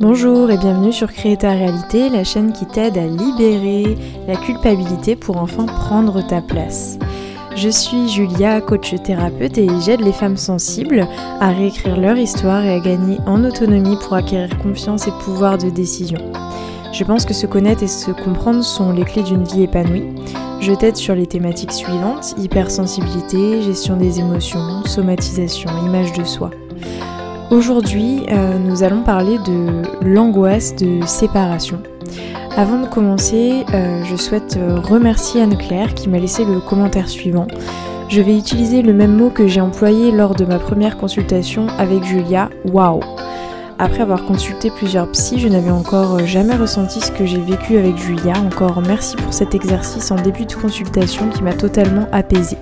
[0.00, 3.96] Bonjour et bienvenue sur Créer ta réalité, la chaîne qui t'aide à libérer
[4.26, 6.98] la culpabilité pour enfin prendre ta place.
[7.54, 11.06] Je suis Julia, coach thérapeute et j'aide les femmes sensibles
[11.40, 15.70] à réécrire leur histoire et à gagner en autonomie pour acquérir confiance et pouvoir de
[15.70, 16.18] décision.
[16.94, 20.04] Je pense que se connaître et se comprendre sont les clés d'une vie épanouie.
[20.60, 26.52] Je t'aide sur les thématiques suivantes hypersensibilité, gestion des émotions, somatisation, image de soi.
[27.50, 31.82] Aujourd'hui, euh, nous allons parler de l'angoisse de séparation.
[32.56, 37.48] Avant de commencer, euh, je souhaite remercier Anne-Claire qui m'a laissé le commentaire suivant.
[38.08, 42.04] Je vais utiliser le même mot que j'ai employé lors de ma première consultation avec
[42.04, 43.00] Julia, waouh
[43.78, 47.96] Après avoir consulté plusieurs psys, je n'avais encore jamais ressenti ce que j'ai vécu avec
[47.96, 48.34] Julia.
[48.38, 52.58] Encore merci pour cet exercice en début de consultation qui m'a totalement apaisée.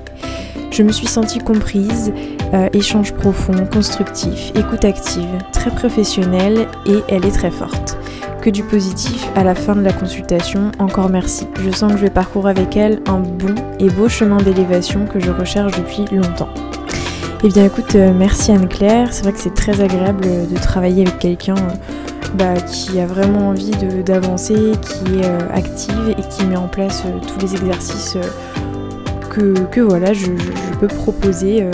[0.71, 2.15] Je me suis sentie comprise,
[2.55, 7.99] euh, échange profond, constructif, écoute active, très professionnelle et elle est très forte.
[8.41, 11.47] Que du positif à la fin de la consultation, encore merci.
[11.63, 15.21] Je sens que je vais parcourir avec elle un bon et beau chemin d'élévation que
[15.21, 16.49] je recherche depuis longtemps.
[17.45, 21.19] Eh bien écoute, euh, merci Anne-Claire, c'est vrai que c'est très agréable de travailler avec
[21.19, 23.73] quelqu'un euh, bah, qui a vraiment envie
[24.05, 28.17] d'avancer, qui est active et qui met en place tous les exercices
[29.71, 30.31] que, voilà, je,
[30.79, 31.71] peux proposer euh,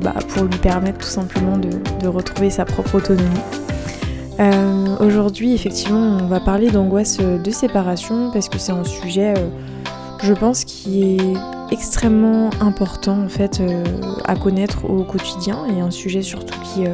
[0.00, 3.24] bah, pour lui permettre tout simplement de, retrouver sa propre autonomie.
[4.38, 9.48] Euh, aujourd'hui, effectivement, on va parler d'angoisse de séparation parce que c'est un sujet, euh,
[10.22, 11.34] je pense, qui est
[11.70, 13.62] extrêmement important en fait
[14.24, 16.84] à connaître au quotidien et un sujet surtout qui,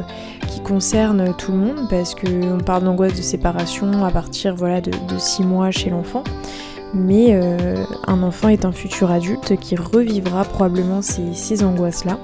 [0.47, 4.91] qui concerne tout le monde parce qu'on parle d'angoisse de séparation à partir voilà, de
[5.17, 6.23] 6 mois chez l'enfant
[6.95, 12.17] mais euh, un enfant est un futur adulte qui revivra probablement ces, angoisses-là.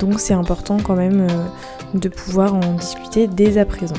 [0.00, 3.96] Donc c'est important quand même euh, de pouvoir en discuter dès à présent.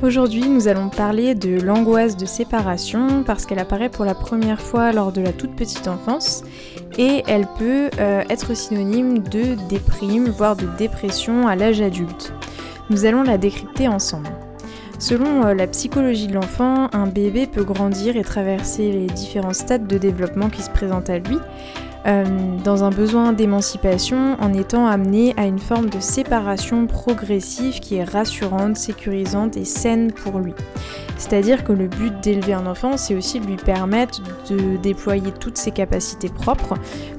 [0.00, 4.92] Aujourd'hui, nous allons parler de l'angoisse de séparation parce qu'elle apparaît pour la première fois
[4.92, 6.44] lors de la toute petite enfance
[6.96, 12.32] et elle peut euh, être synonyme de déprime, voire de dépression à l'âge adulte.
[12.90, 14.30] Nous allons la décrypter ensemble.
[15.00, 19.88] Selon euh, la psychologie de l'enfant, un bébé peut grandir et traverser les différents stades
[19.88, 21.38] de développement qui se présentent à lui,
[22.06, 22.24] euh,
[22.64, 28.04] dans un besoin d'émancipation en étant amené à une forme de séparation progressive qui est
[28.04, 30.54] rassurante, sécurisante et saine pour lui.
[31.16, 35.58] C'est-à-dire que le but d'élever un enfant, c'est aussi de lui permettre de déployer toutes
[35.58, 36.74] ses capacités propres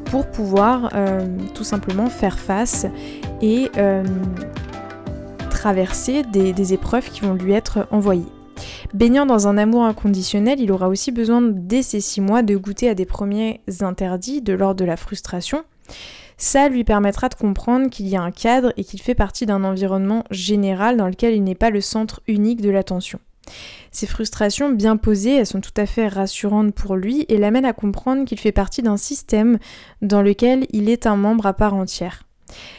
[0.06, 2.86] pour pouvoir euh, tout simplement faire face
[3.42, 3.70] et
[5.50, 8.39] traverser des, épreuves qui vont lui être envoyées.
[8.94, 12.90] Baignant dans un amour inconditionnel, il aura aussi besoin dès ces six mois de goûter
[12.90, 15.64] à des premiers interdits de l'ordre de la frustration.
[16.38, 19.64] Ça lui permettra de comprendre qu'il y a un cadre et qu'il fait partie d'un
[19.64, 23.20] environnement général dans lequel il n'est pas le centre unique de l'attention.
[23.92, 27.74] Ces frustrations bien posées, elles sont tout à fait rassurantes pour lui et l'amènent à
[27.74, 29.60] comprendre qu'il fait partie d'un système
[30.02, 32.24] dans lequel il est un membre à part entière.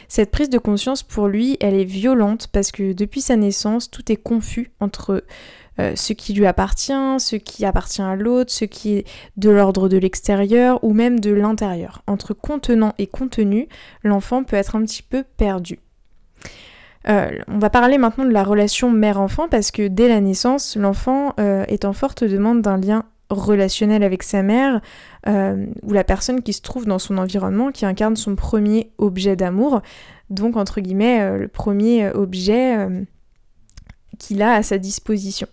[0.07, 4.11] Cette prise de conscience pour lui, elle est violente parce que depuis sa naissance, tout
[4.11, 5.23] est confus entre
[5.81, 9.89] euh, ce qui lui appartient, ce qui appartient à l'autre, ce qui est de l'ordre
[9.89, 12.03] de l'extérieur ou même de l'intérieur.
[12.07, 13.67] Entre contenant et contenu,
[14.03, 15.79] l'enfant peut être un petit peu perdu.
[17.09, 21.33] Euh, on va parler maintenant de la relation mère-enfant parce que dès la naissance, l'enfant
[21.39, 24.81] euh, est en forte demande d'un lien relationnel avec sa mère,
[25.25, 29.81] ou la personne qui se trouve dans son environnement, qui incarne son premier objet d'amour,
[30.29, 32.75] donc entre guillemets le premier objet
[34.19, 35.47] qu'il a à sa disposition.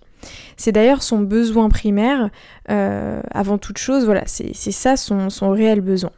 [0.57, 2.31] C'est d'ailleurs son besoin primaire,
[2.67, 6.11] avant toute chose, voilà, c'est ça son, son réel besoin.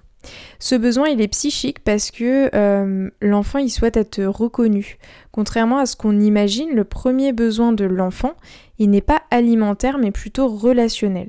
[0.58, 4.98] Ce besoin, il est psychique parce que euh, l'enfant, il souhaite être reconnu.
[5.32, 8.34] Contrairement à ce qu'on imagine, le premier besoin de l'enfant,
[8.78, 11.28] il n'est pas alimentaire mais plutôt relationnel.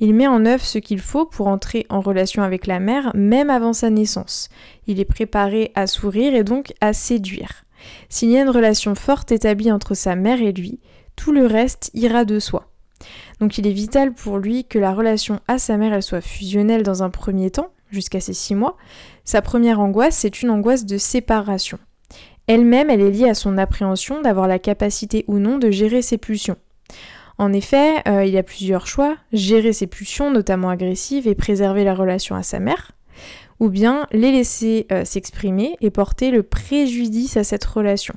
[0.00, 3.50] Il met en œuvre ce qu'il faut pour entrer en relation avec la mère même
[3.50, 4.48] avant sa naissance.
[4.86, 7.64] Il est préparé à sourire et donc à séduire.
[8.08, 10.80] S'il y a une relation forte établie entre sa mère et lui,
[11.16, 12.68] tout le reste ira de soi.
[13.40, 16.82] Donc il est vital pour lui que la relation à sa mère elle soit fusionnelle
[16.82, 18.76] dans un premier temps, jusqu'à ses six mois,
[19.24, 21.78] sa première angoisse, c'est une angoisse de séparation.
[22.46, 26.18] Elle-même, elle est liée à son appréhension d'avoir la capacité ou non de gérer ses
[26.18, 26.56] pulsions.
[27.38, 31.94] En effet, euh, il a plusieurs choix, gérer ses pulsions, notamment agressives, et préserver la
[31.94, 32.92] relation à sa mère,
[33.60, 38.14] ou bien les laisser euh, s'exprimer et porter le préjudice à cette relation.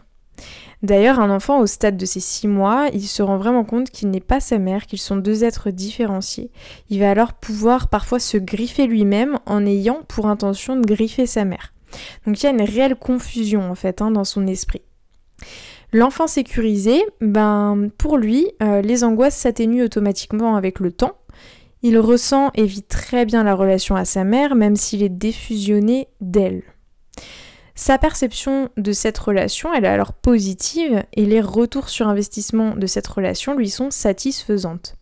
[0.86, 4.12] D'ailleurs, un enfant au stade de ses 6 mois, il se rend vraiment compte qu'il
[4.12, 6.52] n'est pas sa mère, qu'ils sont deux êtres différenciés.
[6.92, 11.44] Il va alors pouvoir parfois se griffer lui-même en ayant pour intention de griffer sa
[11.44, 11.74] mère.
[12.28, 14.84] Donc il y a une réelle confusion en fait hein, dans son esprit.
[15.92, 21.18] L'enfant sécurisé, ben pour lui, euh, les angoisses s'atténuent automatiquement avec le temps.
[21.82, 26.10] Il ressent et vit très bien la relation à sa mère, même s'il est défusionné
[26.22, 26.62] d'elle.
[27.76, 32.88] Sa perception de cette relation, elle est alors positive et les retours sur investissement de
[32.88, 34.96] cette relation lui sont satisfaisantes.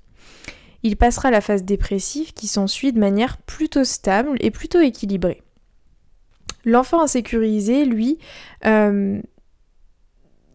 [0.81, 5.44] Il passera la phase dépressive qui s'ensuit de manière plutôt stable et plutôt équilibrée.
[6.66, 8.18] L'enfant insécurisé, lui,
[8.66, 9.22] euh,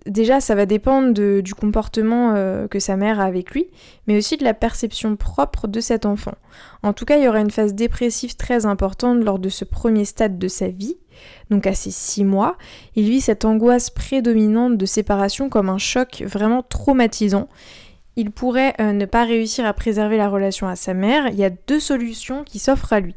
[0.06, 1.12] déjà ça va dépendre
[1.43, 3.69] du comportement euh, que sa mère a avec lui,
[4.06, 6.35] mais aussi de la perception propre de cet enfant.
[6.83, 10.05] En tout cas, il y aura une phase dépressive très importante lors de ce premier
[10.05, 10.97] stade de sa vie,
[11.50, 12.56] donc à ses six mois.
[12.95, 17.49] Il vit cette angoisse prédominante de séparation comme un choc vraiment traumatisant.
[18.17, 21.29] Il pourrait euh, ne pas réussir à préserver la relation à sa mère.
[21.29, 23.15] Il y a deux solutions qui s'offrent à lui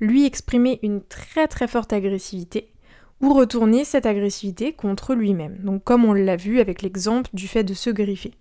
[0.00, 2.72] lui exprimer une très très forte agressivité
[3.20, 5.58] ou retourner cette agressivité contre lui-même.
[5.62, 8.32] Donc comme on l'a vu avec l'exemple du fait de se griffer.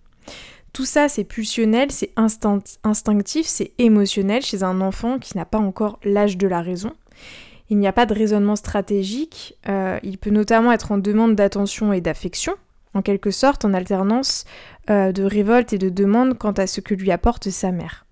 [0.74, 2.12] Tout ça, c'est pulsionnel, c'est
[2.84, 6.94] instinctif, c'est émotionnel chez un enfant qui n'a pas encore l'âge de la raison.
[7.70, 11.94] Il n'y a pas de raisonnement stratégique, euh, il peut notamment être en demande d'attention
[11.94, 12.54] et d'affection,
[12.94, 14.46] en quelque sorte en alternance
[14.90, 18.06] euh, de révolte et de demande quant à ce que lui apporte sa mère.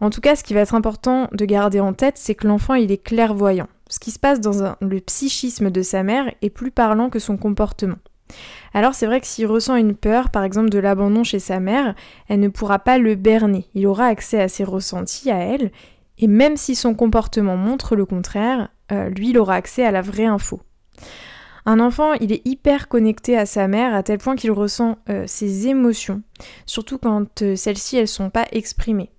[0.00, 2.74] En tout cas, ce qui va être important de garder en tête, c'est que l'enfant,
[2.74, 3.68] il est clairvoyant.
[3.88, 7.36] Ce qui se passe dans le psychisme de sa mère est plus parlant que son
[7.36, 7.98] comportement.
[8.74, 11.94] Alors c'est vrai que s'il ressent une peur, par exemple de l'abandon chez sa mère,
[12.28, 13.66] elle ne pourra pas le berner.
[13.74, 15.70] Il aura accès à ses ressentis à elle,
[16.18, 20.02] et même si son comportement montre le contraire, euh, lui, il aura accès à la
[20.02, 20.60] vraie info.
[21.66, 25.24] Un enfant, il est hyper connecté à sa mère à tel point qu'il ressent euh,
[25.26, 26.22] ses émotions,
[26.64, 29.10] surtout quand euh, celles-ci, elles sont pas exprimées.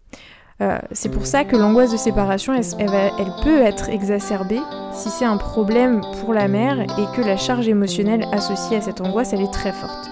[0.59, 4.59] Euh, c'est pour ça que l'angoisse de séparation, elle, peut être exacerbée
[4.91, 8.99] si c'est un problème pour la mère et que la charge émotionnelle associée à cette
[8.99, 10.09] angoisse, elle est très forte.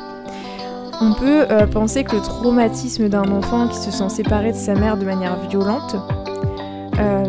[1.01, 4.75] On peut euh, penser que le traumatisme d'un enfant qui se sent séparé de sa
[4.75, 5.95] mère de manière violente,
[6.99, 7.23] euh,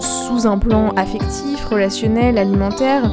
[0.00, 3.10] sous un plan affectif, relationnel, alimentaire,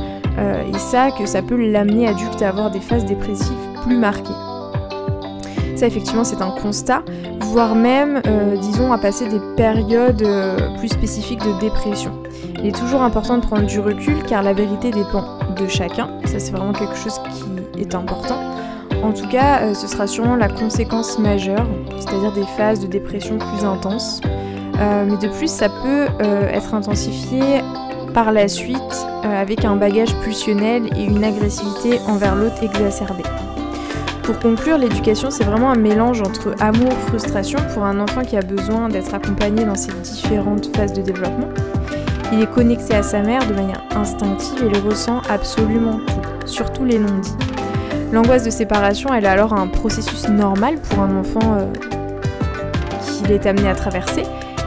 [0.68, 3.54] et ça, que ça peut l'amener adulte à avoir des phases dépressives
[3.84, 4.34] plus marquées.
[5.76, 7.04] Ça, effectivement, c'est un constat,
[7.54, 12.12] voire même, euh, disons, à passer des périodes euh, plus spécifiques de dépression.
[12.58, 16.10] Il est toujours important de prendre du recul car la vérité dépend de chacun.
[16.26, 18.40] Ça, c'est vraiment quelque chose qui est important.
[19.04, 21.68] En tout cas, euh, ce sera sûrement la conséquence majeure,
[22.00, 24.20] c'est-à-dire des phases de dépression plus intenses.
[24.80, 26.08] mais de plus, ça peut
[26.52, 27.62] être intensifié
[28.14, 33.24] par la suite avec un bagage pulsionnel et une agressivité envers l'autre exacerbée.
[34.24, 38.42] Pour conclure, l'éducation, c'est vraiment un mélange entre amour, frustration pour un enfant qui a
[38.42, 41.50] besoin d'être accompagné dans ses différentes phases de développement.
[42.32, 46.86] Il est connecté à sa mère de manière instinctive et le ressent absolument tout, surtout
[46.86, 47.36] les non-dits.
[48.14, 51.66] L'angoisse de séparation, elle est alors un processus normal pour un enfant euh,
[53.02, 54.24] qu'il est amené à traverser,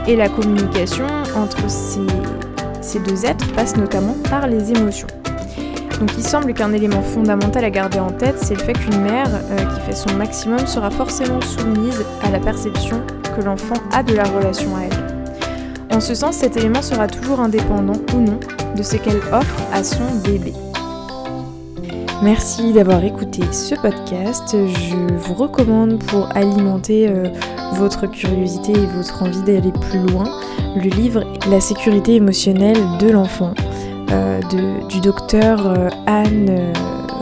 [0.07, 5.07] et la communication entre ces deux êtres passe notamment par les émotions.
[5.99, 9.27] Donc il semble qu'un élément fondamental à garder en tête, c'est le fait qu'une mère
[9.27, 13.01] euh, qui fait son maximum sera forcément soumise à la perception
[13.35, 15.95] que l'enfant a de la relation à elle.
[15.95, 18.39] En ce sens, cet élément sera toujours indépendant ou non
[18.75, 20.53] de ce qu'elle offre à son bébé.
[22.21, 24.55] Merci d'avoir écouté ce podcast.
[24.55, 27.29] Je vous recommande pour alimenter euh,
[27.73, 30.25] votre curiosité et votre envie d'aller plus loin
[30.75, 33.53] le livre La sécurité émotionnelle de l'enfant
[34.11, 34.41] euh,
[34.89, 36.71] du docteur euh, Anne euh,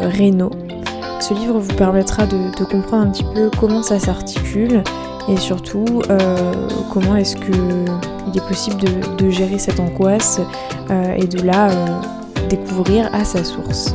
[0.02, 0.52] Reynaud.
[1.20, 4.84] Ce livre vous permettra de, comprendre un petit peu comment ça s'articule
[5.28, 6.04] et surtout
[6.94, 7.56] comment est-ce qu'il
[8.36, 8.78] est possible
[9.18, 10.40] de, gérer cette angoisse
[11.18, 11.70] et de la
[12.50, 13.92] découvrir à sa source.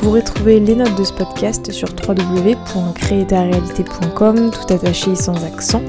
[0.00, 5.82] Vous retrouvez les notes de ce podcast sur www.créetaréalité.com, tout attaché sans accent.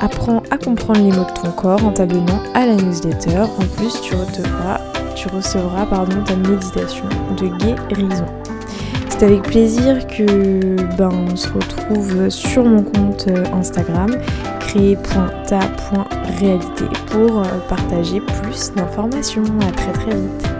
[0.00, 3.40] Apprends à comprendre les mots de ton corps en t'abonnant à la newsletter.
[3.40, 4.80] En plus, tu recevras
[5.20, 7.04] tu recevras pardon, ta méditation
[7.36, 8.24] de guérison.
[9.10, 14.16] C'est avec plaisir que ben, on se retrouve sur mon compte euh, Instagram
[14.60, 19.44] créer.ta.réalité pour euh, partager plus d'informations.
[19.60, 20.59] À très très vite.